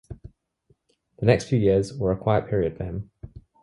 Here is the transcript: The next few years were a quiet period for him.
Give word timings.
The 1.19 1.27
next 1.27 1.45
few 1.45 1.59
years 1.59 1.93
were 1.95 2.11
a 2.11 2.17
quiet 2.17 2.47
period 2.49 2.75
for 2.75 2.85
him. 2.85 3.11